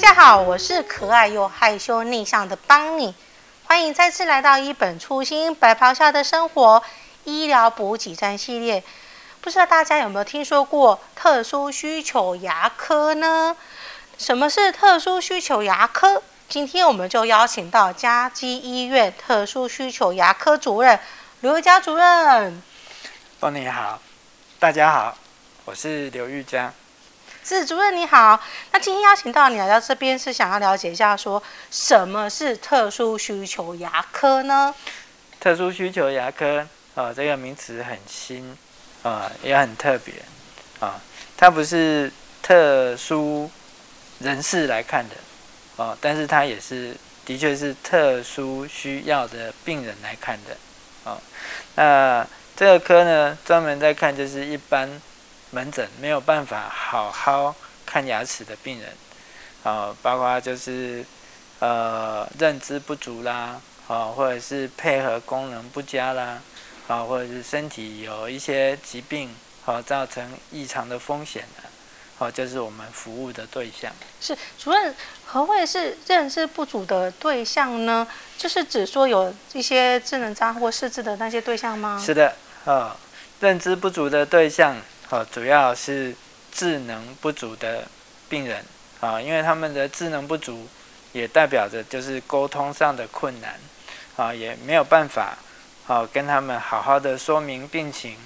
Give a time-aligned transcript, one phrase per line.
[0.00, 3.14] 大家好，我是可爱又害羞内向的邦尼，
[3.64, 6.82] 欢迎再次来到一本初心白袍下的生活
[7.24, 8.82] 医疗补给站系列。
[9.42, 13.54] 不知道大家有没有听说过特殊需求牙科呢？
[14.16, 16.22] 什么是特殊需求牙科？
[16.48, 20.98] 今天我们就邀请到嘉基医院特殊需求牙科主任
[21.40, 22.62] 刘玉嘉主任。
[23.38, 24.00] 邦尼好，
[24.58, 25.18] 大家好，
[25.66, 26.72] 我是刘玉佳。
[27.42, 28.40] 是主任你好，
[28.70, 34.74] 那今天邀请到你来到这边，是想要了解一下，说什么是特殊需求牙科呢？
[35.40, 38.56] 特殊需求牙科啊、这个名词很新
[39.02, 40.14] 啊、也很特别
[40.80, 41.00] 啊、
[41.36, 42.12] 它不是
[42.42, 43.50] 特殊
[44.18, 51.18] 人士来看的啊、但是它也是的确是特殊需要的病人来看的啊、
[51.74, 55.00] 那这个科呢，专门在看就是一般。
[55.50, 58.88] 门诊没有办法好好看牙齿的病人，
[59.64, 61.04] 啊，包括就是
[61.58, 66.38] 呃认知不足啦，啊，或者是配合功能不佳啦，
[66.86, 69.34] 啊，或者是身体有一些疾病，
[69.66, 73.92] 啊，造成异常的风险的，啊，就是我们服务的对象。
[74.20, 74.94] 是主任，
[75.26, 78.06] 何谓是认知不足的对象呢？
[78.38, 82.00] 就是指说有一些智能障碍或失智的那些对象吗？
[82.00, 82.96] 是的，啊，
[83.40, 84.76] 认知不足的对象。
[85.10, 86.14] 哦，主要是
[86.52, 87.84] 智能不足的
[88.28, 88.64] 病人
[89.00, 90.68] 啊，因为他们的智能不足，
[91.12, 93.58] 也代表着就是沟通上的困难
[94.16, 95.36] 啊，也没有办法
[95.88, 98.16] 啊跟他们好好的说明病情，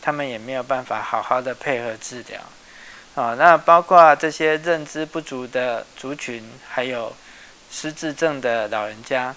[0.00, 2.40] 他们也没有办法好好的配合治疗
[3.14, 3.36] 啊。
[3.38, 7.14] 那包括这些认知不足的族群，还有
[7.70, 9.32] 失智症的老人家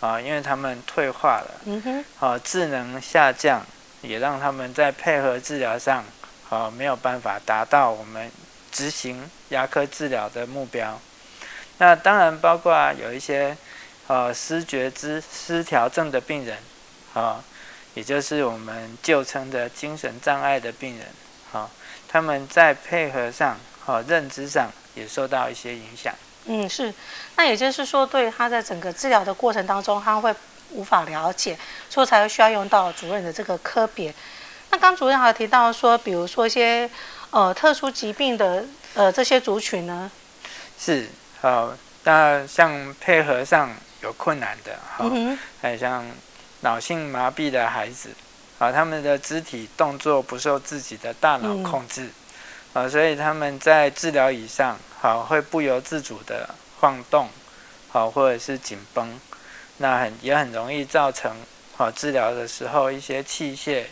[0.00, 3.64] 啊，因为他们退化了，嗯哼，啊，智能下降，
[4.02, 6.04] 也让他们在配合治疗上。
[6.50, 8.30] 呃，没有办法达到我们
[8.72, 11.00] 执行牙科治疗的目标。
[11.78, 13.56] 那当然包括有一些
[14.08, 16.56] 呃失觉知失调症的病人，
[17.14, 17.44] 啊、呃，
[17.94, 21.06] 也就是我们旧称的精神障碍的病人，
[21.52, 21.70] 啊、呃，
[22.08, 26.12] 他们在配合上、和、呃、认知上也受到一些影响。
[26.46, 26.92] 嗯，是。
[27.36, 30.34] 那也就是说，对他在整个治疗的过程当中，他会
[30.70, 31.56] 无法了解，
[31.88, 34.12] 所以才会需要用到主任的这个科别。
[34.72, 36.88] 那刚主任还有提到说，比如说一些
[37.30, 38.64] 呃特殊疾病的
[38.94, 40.10] 呃这些族群呢，
[40.78, 41.08] 是
[41.40, 41.72] 好，
[42.04, 45.10] 那像配合上有困难的，好，
[45.60, 46.08] 还、有、像
[46.60, 48.10] 脑性麻痹的孩子，
[48.60, 52.04] 啊，他们的肢体动作不受自己的大脑控制，
[52.72, 57.28] 啊、嗯，所以他们在治疗椅上，好，会不由自主的晃动，
[57.88, 59.18] 好，或者是紧绷，
[59.78, 61.34] 那很也很容易造成
[61.76, 63.86] 好治疗的时候一些器械。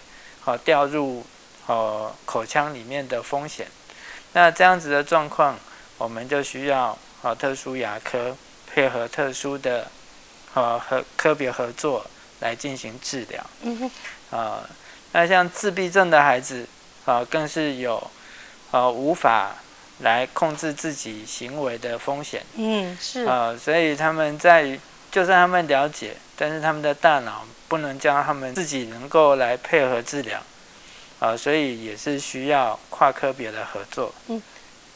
[0.48, 1.22] 哦，掉入
[1.66, 3.66] 哦口腔里面的风险，
[4.32, 5.54] 那这样子的状况，
[5.98, 8.34] 我们就需要哦特殊牙科
[8.66, 9.86] 配合特殊的
[10.54, 12.06] 哦和科别合作
[12.41, 13.44] 来进行治疗。
[13.60, 13.91] 嗯哼。
[14.38, 14.66] 啊，
[15.12, 16.66] 那像自闭症的孩子
[17.04, 18.10] 啊，更是有
[18.70, 19.54] 啊无法
[19.98, 22.42] 来控制自己行为的风险。
[22.54, 23.25] 嗯，是。
[23.25, 24.80] 啊，所以他们在
[25.10, 27.44] 就算他们了解，但是他们的大脑。
[27.69, 30.41] 不能将他们自己能够来配合治疗，
[31.19, 34.10] 啊，所以也是需要跨科别的合作。
[34.28, 34.43] 嗯，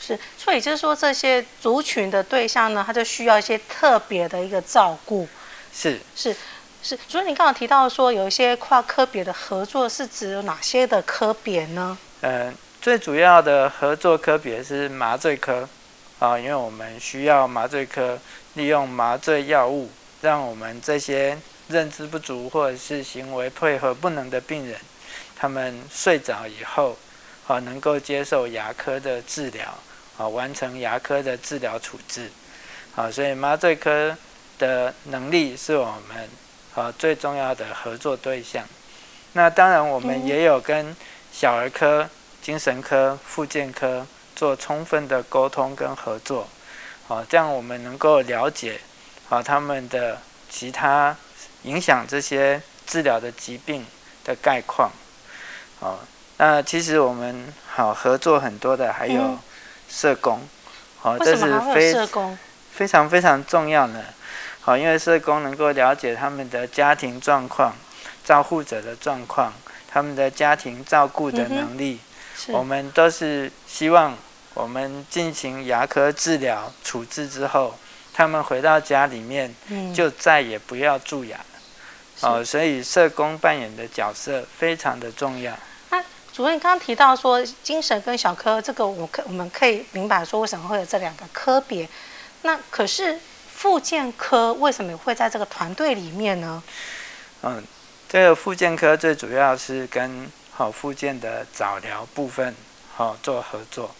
[0.00, 5.28] 是，所以就是说这些族群的对象呢，他就需要一些特别的一个照顾。
[5.70, 6.34] 是是
[6.82, 11.98] 是，所以，你刚刚提到说有一些跨科别的合作，是指有哪些的科别呢？
[12.22, 15.68] 嗯，最主要的合作科别是麻醉科，
[16.20, 18.18] 啊，因为我们需要麻醉科
[18.54, 19.90] 利用麻醉药物，
[20.22, 21.36] 让我们这些。
[21.68, 24.78] 认知不足或者是行为配合不能的病人，
[25.36, 26.98] 他们睡着以后，
[27.46, 29.78] 啊，能够接受牙科的治疗，
[30.18, 32.30] 啊，完成牙科的治疗处置，
[32.94, 34.14] 啊，所以麻醉科
[34.58, 36.28] 的能力是我们
[36.74, 38.66] 啊最重要的合作对象。
[39.32, 40.94] 那当然，我们也有跟
[41.32, 42.06] 小儿科、
[42.42, 46.46] 精神科、复健科做充分的沟通跟合作，
[47.08, 48.80] 啊，这样我们能够了解
[49.32, 50.20] 啊他们的
[50.50, 51.16] 其他。
[51.64, 53.86] 影响这些治疗的疾病
[54.24, 54.90] 的概况，
[55.78, 56.00] 哦，
[56.38, 59.38] 那其实我们好合作很多的还有
[59.88, 60.40] 社工，
[61.02, 61.94] 哦，这是非
[62.72, 64.06] 非常非常重要的，
[64.60, 67.76] 好，因为社工能够了解他们的家庭状况、
[68.24, 69.52] 照护者的状况、
[69.88, 72.00] 他们的家庭照顾的能力，
[72.48, 74.16] 我们都是希望
[74.54, 77.78] 我们进行牙科治疗处置之后，
[78.14, 79.54] 他们回到家里面
[79.94, 81.38] 就再也不要蛀牙。
[82.20, 85.52] 哦，所以社工扮演的角色非常的重要。
[85.90, 86.00] 那
[86.32, 91.88] 主任刚刚提到说精神跟小科这个，我可我们可以明白说为什么会有这两个科别。
[92.42, 93.18] 那可是
[93.52, 96.62] 复健科为什么会在这个团队里面呢？
[97.42, 97.62] 嗯，
[98.08, 102.54] 这个复健科最主要是跟好复健的早疗部分
[102.94, 103.92] 好做合作。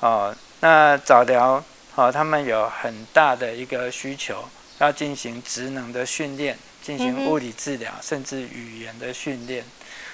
[0.00, 1.62] 哦，那早疗
[1.98, 4.48] 好，他们有很大的一个需求，
[4.78, 9.64] 要进行职能的训练，进行物理治疗，甚至语言的训练。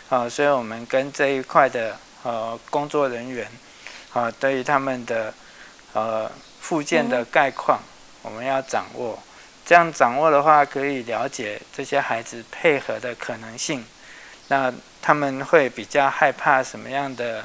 [0.08, 3.46] 啊，所以我们跟这一块的呃工作人员，
[4.14, 5.34] 啊，对于他们的
[5.92, 7.78] 呃复健的概况，
[8.22, 9.22] 我们要掌握。
[9.66, 13.84] 这样掌握的话，可以了解这些孩子配合的可能性。
[14.48, 14.72] 那
[15.02, 17.44] 他们会比较害怕什么样的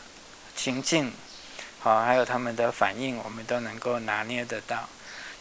[0.56, 1.12] 情境？
[1.79, 4.87] 好，还有他们的反应，我们都能够拿捏得到。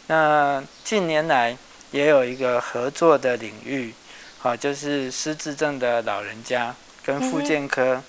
[0.07, 1.57] 那近年来
[1.91, 3.93] 也有一个合作的领域，
[4.37, 6.75] 好，就是失智症的老人家。
[7.01, 8.03] 跟复健科，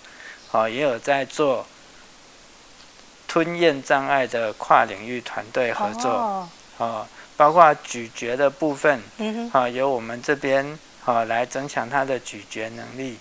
[0.49, 1.65] 好，也有在做
[3.27, 6.47] 吞咽障碍的跨领域团队合作，
[6.77, 9.01] 哦，包括咀嚼的部分，
[9.51, 13.17] 好，由我们这边好来增强他的咀嚼能力，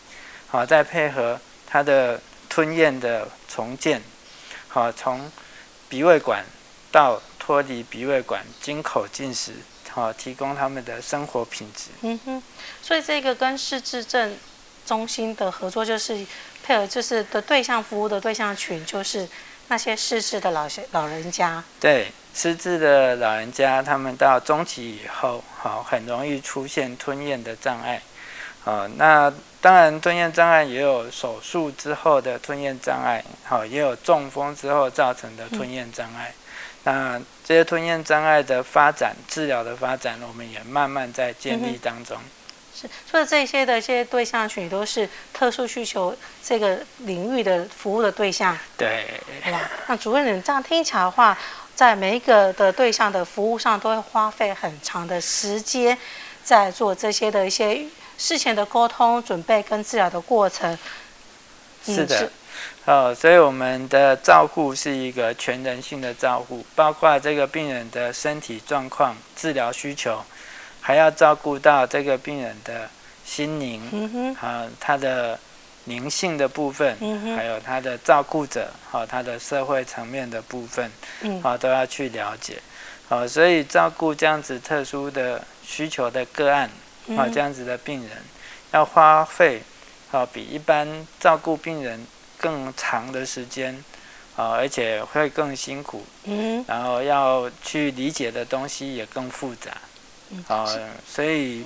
[0.47, 2.19] 好，再配合他的
[2.49, 4.01] 吞咽的重建，
[4.69, 5.29] 好，从
[5.89, 6.45] 鼻胃管
[6.91, 9.51] 到脱离鼻胃管经口进食，
[9.89, 11.89] 好，提供他们的生活品质。
[12.03, 12.43] 嗯哼，
[12.81, 14.37] 所以这个跟失智症。
[14.85, 16.25] 中心的合作就是
[16.65, 19.27] 配合，就是的对象服务的对象群，就是
[19.67, 21.63] 那些失智的老些老人家。
[21.79, 28.01] 对，失智的老人家，他们到中期以后，好，很容易出现吞咽的障碍。
[28.63, 36.31] 好，那当然吞咽障碍也有手术之后的吞咽障碍，好，也有中风之后造成的吞咽障碍。
[36.31, 36.39] 嗯、
[36.83, 42.17] 那这些吞咽障碍的发展、治疗的发展，我们也慢慢在建立当中。
[42.17, 42.31] 嗯
[42.81, 48.57] 是，所以这些的一些对象群都是特殊需求这个领域的服务的对象。
[48.77, 49.05] 对？
[49.87, 51.37] 那主任，你这样听起来的话，
[51.75, 55.97] 在每一个的对象的服务上，都会花费很长的时间，
[56.41, 57.85] 在做这些的一些
[58.19, 60.77] 事前的沟通、准备跟治疗的过程。
[61.83, 62.31] 是的，是。
[62.85, 70.21] 哦，所以我们的照顾是一个全人性的照顾，包括这个病人的身体状况、治疗需求。
[70.81, 72.89] 还要照顾到这个病人的
[73.23, 75.37] 心灵，嗯、啊，他的
[75.83, 80.89] 灵性的部分，嗯、还有他的照顾者，好、啊，他的社会层面的部分，
[81.21, 82.59] 嗯、啊，都要去了解，
[83.07, 86.67] 好、啊，所以照顾这样子特殊的需求的个案，
[87.17, 88.17] 啊，这样子的病人，
[88.71, 89.61] 要花费，
[90.11, 92.05] 啊，比一般照顾病人
[92.37, 93.73] 更长的时间，
[94.35, 99.71] 啊，而且会更辛苦，嗯，然后要去理解的东西也更复杂。
[100.47, 100.67] 啊，
[101.07, 101.65] 所以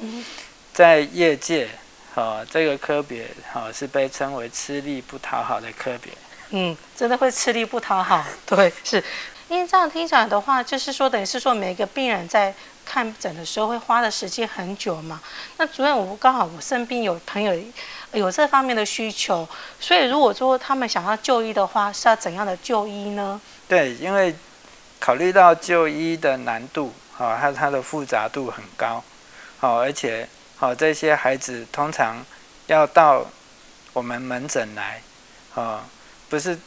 [0.73, 1.67] 在业界，
[2.13, 6.13] 好，这个科别好是被称为吃力不讨好的科别。
[6.51, 8.23] 嗯，真的会吃力不讨好。
[8.45, 9.03] 对，是
[9.49, 12.53] 因为这样听起来的话，就是说，等于是说，每个病人在
[12.85, 15.21] 看诊的时候会花的时间很久嘛。
[15.57, 17.53] 那主任，我刚好我身边有朋友
[18.13, 19.47] 有这方面的需求，
[19.79, 23.39] 所以如果说他们想要就医的话，是要怎样的就医呢？
[23.67, 24.35] 对，因为
[24.99, 26.93] 考虑到就医的难度。
[27.15, 29.03] 好，它它的复杂度很高，
[29.59, 32.25] 好，而且好这些孩子通常
[32.65, 33.23] 要到
[33.93, 34.99] 我们门诊来，
[35.53, 35.85] 啊，
[36.27, 36.57] 不是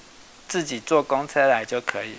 [0.47, 2.17] 自己坐公车来就可以，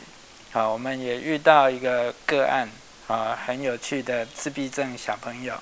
[0.52, 2.70] 好，我们也遇到一个个案，
[3.08, 5.54] 啊，很有趣的自闭症小朋友，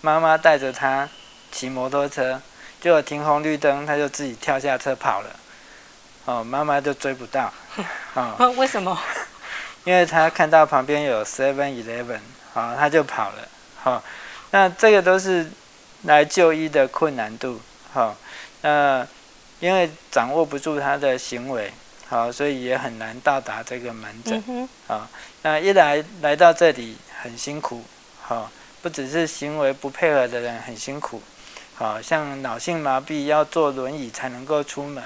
[0.00, 1.08] 妈妈带着他
[1.52, 2.42] 骑摩托车，
[2.80, 5.30] 结果停红绿灯，他就自己跳下车跑了，
[6.24, 7.52] 哦，妈妈就追不到，
[8.14, 8.98] 啊， 为什么？
[9.84, 12.20] 因为他看到旁边有 Seven Eleven，
[12.52, 13.48] 好，他就跑了，
[13.82, 14.02] 好，
[14.50, 15.50] 那这个都是
[16.02, 17.60] 来就医的困难度，
[17.92, 18.16] 好，
[18.62, 19.06] 那
[19.60, 21.72] 因为掌握不住他的行为，
[22.08, 25.08] 好，所以也很难到达这个门诊，好，
[25.42, 27.82] 那一来来到这里很辛苦，
[28.22, 28.50] 好，
[28.82, 31.22] 不只是行为不配合的人很辛苦，
[31.74, 35.02] 好像脑性麻痹要坐轮椅才能够出门。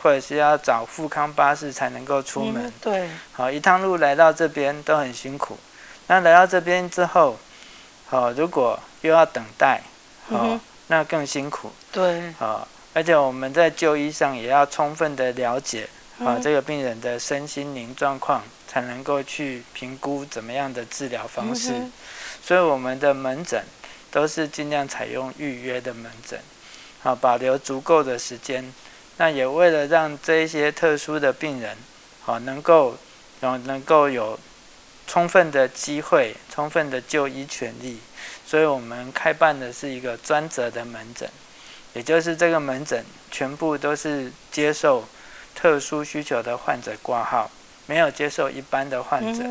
[0.00, 5.58] 或者是要找富康巴士才能够出门，嗯，对，好，一趟路来到这边都很辛苦。
[6.06, 7.36] 那来到这边之后，
[8.06, 9.82] 好，如果又要等待，
[10.28, 11.72] 好，嗯，那更辛苦。
[11.90, 15.88] 对，好，而且我们在就医上也要充分的了解，
[16.20, 21.70] 啊，嗯，这个病人的身心灵状况，才能够去评估怎么样的治疗方式。
[21.72, 21.92] 嗯，
[22.42, 23.64] 所以我们的门诊
[24.10, 26.40] 都是尽量采用预约的门诊，
[27.02, 28.72] 啊，保留足够的时间。
[29.16, 31.76] 那也为了让这一些特殊的病人，
[32.24, 32.96] 啊能够，
[33.40, 34.38] 能能够有
[35.06, 37.98] 充分的机会、充分的就医权利，
[38.46, 41.28] 所以我们开办的是一个专责的门诊，
[41.94, 45.04] 也就是这个门诊全部都是接受
[45.60, 47.50] 特殊需求的患者挂号，
[47.86, 49.42] 没有接受一般的患者，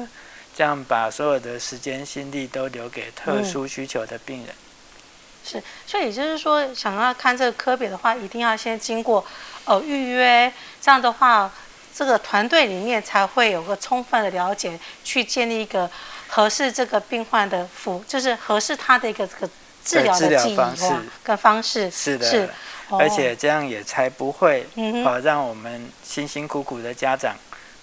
[0.56, 4.48] 这样把所有的时间心力都留给特殊需求的病人。
[4.48, 9.26] 嗯、是，所以也就是说，想要看这个科别的话，一定要先经过
[9.66, 10.50] 呃预约，
[10.80, 11.52] 这样的话，
[11.94, 15.92] 这个团队里面才会有个充分的了解，去建立一个
[16.30, 19.50] 合适这个病患的服，就是合适他的一个这个
[19.84, 20.86] 治疗的方式。
[21.22, 21.92] 跟方式。
[21.92, 22.50] 是的，是，
[22.90, 24.66] 而且这样也才不会
[25.06, 27.36] 呃让我们辛辛苦苦的家长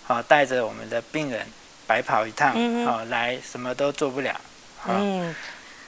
[0.06, 1.46] 啊带着我们的病人。
[1.86, 4.30] 白跑一趟，嗯、哦，来什么都做不了，
[4.86, 5.34] 哦、嗯，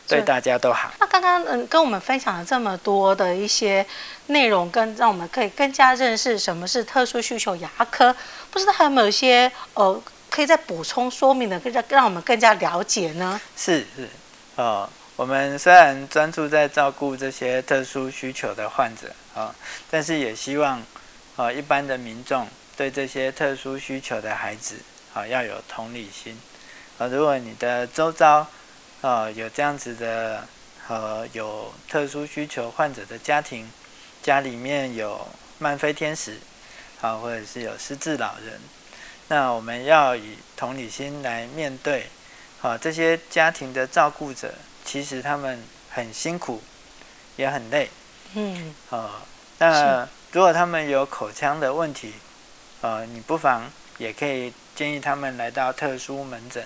[0.06, 0.92] 对大家都好。
[1.00, 3.84] 那刚刚嗯跟我们分享了这么多的一些
[4.26, 8.14] 内容，跟让我们可以更加认识什么是特殊需求牙科，
[8.50, 13.40] 不知道还有没有一些呃可以再补充说明的，可以让让我们更加了解呢？
[13.56, 14.06] 是是，
[14.56, 19.54] 哦，我们虽然专注在照顾这些特殊需求的患者啊、
[19.90, 20.82] 但是也希望
[21.36, 24.76] 啊、一般的民众对这些特殊需求的孩子。
[25.16, 26.38] 啊，要有同理心
[26.98, 27.06] 啊！
[27.06, 28.46] 如果你的周遭
[29.00, 30.46] 啊有这样子的
[30.88, 33.66] 呃有特殊需求患者的家庭，
[34.22, 35.26] 家里面有
[35.58, 36.36] 慢飞天使
[37.00, 38.60] 啊，或者是有失智老人，
[39.28, 42.08] 那我们要以同理心来面对
[42.60, 44.52] 啊这些家庭的照顾者，
[44.86, 46.62] 其实他们很辛苦，
[47.36, 47.90] 也很累，
[48.32, 49.22] 嗯，啊，
[49.58, 52.14] 那如果他们有口腔的问题，
[52.80, 54.54] 啊，你不妨也可以。
[54.76, 56.62] 建议他们来到特殊门诊，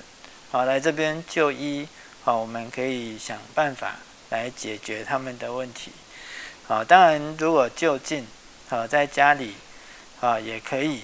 [0.51, 1.87] 好，来这边就医，
[2.25, 3.99] 好，我们可以想办法
[4.31, 5.93] 来解决他们的问题，
[6.67, 8.27] 好，当然如果就近，
[8.69, 9.55] 好，在家里，
[10.21, 11.03] 啊，也可以，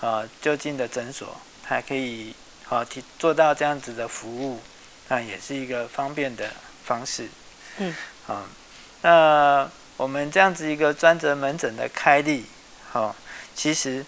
[0.00, 4.58] 啊，就近的诊所还可以，好提做到这样子的服务，
[5.08, 6.50] 那也是一个方便的
[6.84, 7.28] 方式，
[7.78, 7.94] 嗯，
[8.26, 8.44] 好，
[9.02, 12.46] 那我们这样子一个专责门诊的开立，
[12.90, 13.14] 好，
[13.54, 14.04] 其实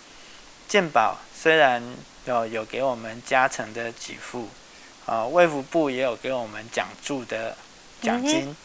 [0.67, 1.83] 健保虽然
[2.25, 4.49] 有有给我们加成的给付，
[5.07, 7.57] 啊，卫福部也有给我们奖助的
[8.02, 8.57] 奖金，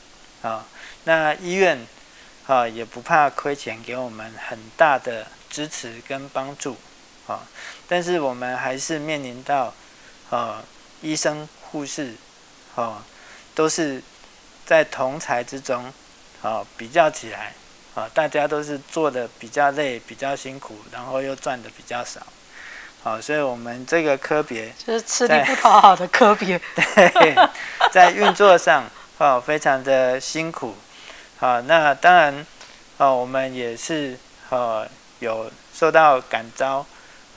[0.41, 0.65] 啊，
[1.03, 1.85] 那医院
[2.47, 6.77] 啊也不怕亏钱，给我们很大的支持跟帮助，
[7.27, 7.47] 啊，
[7.87, 9.73] 但是我们还是面临到，
[10.29, 10.63] 啊，
[11.01, 12.15] 医生护士，
[12.75, 13.03] 啊，
[13.53, 14.01] 都是
[14.65, 15.91] 在同才之中，
[16.41, 17.53] 哦，比较起来，
[17.95, 22.21] 啊，大家都是做的比较累，比较辛苦，然后又赚的比较少。
[23.03, 26.57] 好，所以我们这个科别就是吃力不讨好的科别。
[26.95, 27.35] 对，
[27.91, 28.85] 在运作上，
[29.17, 30.73] 哦，非常的辛苦。
[31.37, 32.45] 好，那当然，
[32.97, 34.17] 哦，我们也是，
[34.49, 34.87] 哦，
[35.19, 36.85] 有受到感召，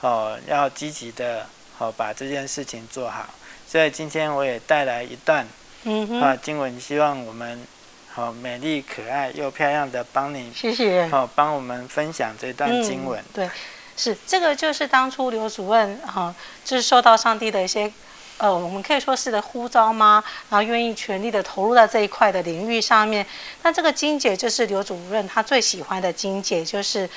[0.00, 1.44] 哦，要积极的，
[1.78, 3.26] 哦，把这件事情做好。
[3.66, 5.46] 所以今天我也带来一段，
[5.84, 7.66] 嗯哼，啊，经文，希望我们，
[8.12, 13.20] 好，美丽可爱又漂亮的帮你，谢谢，好，帮我们分享这段经文。
[13.20, 13.50] 嗯、对。
[13.98, 17.90] 是，这个就是当初刘主任哈、啊，就是受到上帝的一些，
[18.36, 20.22] 呃，我们可以说是的呼召吗？
[20.50, 23.24] 然后愿意全力的投入到这一块的领域上面。
[23.62, 27.08] 那这个金姐就是刘主任他最喜欢的金姐，就是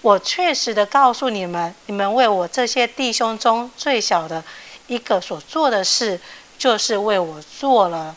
[0.00, 4.40] 我确实的告诉你们，你们为我这些弟兄中最小的
[4.88, 6.20] 一个所做的事，
[6.58, 8.16] 就是为我做了。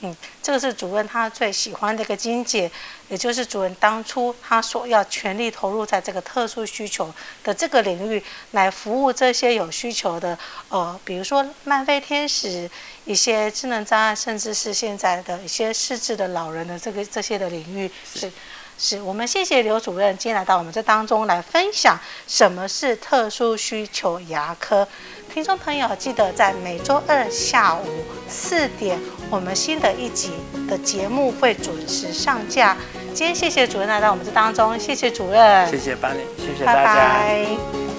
[0.00, 2.70] 嗯，这个是主任他最喜欢的一个经节，
[3.08, 7.12] 也就是主任当初他所要全力投入在这个特殊需求
[7.42, 8.22] 的这个领域，
[8.52, 10.38] 来服务这些有需求的，
[10.68, 12.70] 呃，比如说慢飞天使、
[13.06, 18.30] 一些智能障碍，甚至是现在的一些失智的老人的这个这些的领域是。
[18.78, 24.86] 是我们谢谢刘主任今天来到我们这当中来分享什么是特殊需求牙科。
[25.28, 27.84] 听众朋友记得在每周二下午
[28.28, 28.98] 四点，
[29.30, 30.32] 我们新的一集
[30.68, 32.76] 的节目会准时上架。
[33.12, 36.84] 今天谢谢主任来到我们这当中，谢谢主任，谢谢班里，谢谢大家。
[36.84, 37.97] 拜拜。